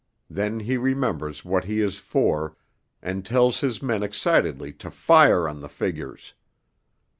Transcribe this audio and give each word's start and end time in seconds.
Then 0.31 0.61
he 0.61 0.77
remembers 0.77 1.45
what 1.45 1.65
he 1.65 1.79
is 1.79 1.99
for, 1.99 2.57
and 3.03 3.23
tells 3.23 3.59
his 3.59 3.83
men 3.83 4.01
excitedly 4.01 4.73
to 4.73 4.89
fire 4.89 5.47
on 5.47 5.59
the 5.59 5.69
figures. 5.69 6.33